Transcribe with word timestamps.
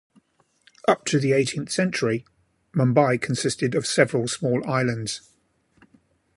Up 0.87 1.05
to 1.05 1.19
the 1.19 1.31
eighteenth 1.33 1.71
century, 1.71 2.25
Mumbai 2.73 3.21
consisted 3.21 3.75
of 3.75 3.85
several 3.85 4.27
small 4.27 4.67
islands. 4.67 5.29